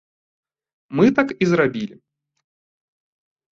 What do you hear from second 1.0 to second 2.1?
так і зрабілі.